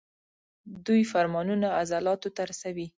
[0.85, 2.87] دوی فرمانونه عضلاتو ته رسوي.